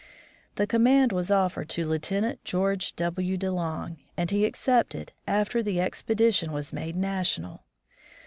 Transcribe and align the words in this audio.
The 0.55 0.65
command 0.65 1.11
was 1.11 1.29
offered 1.29 1.69
to 1.69 1.85
Lieutenant 1.85 2.43
George 2.43 2.95
W. 2.95 3.37
De 3.37 3.51
Long 3.51 3.97
and 4.17 4.31
he 4.31 4.45
accepted, 4.45 5.11
after 5.27 5.61
the 5.61 5.79
expedition 5.79 6.51
was 6.51 6.73
made 6.73 6.95
national. 6.95 7.63